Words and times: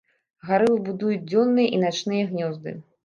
Гарылы 0.47 0.79
будуюць 0.87 1.25
дзённыя 1.33 1.69
і 1.77 1.83
начныя 1.85 2.23
гнёзды. 2.33 2.79